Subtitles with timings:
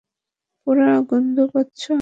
[0.67, 1.81] পোড়া গন্ধ পাচ্ছ?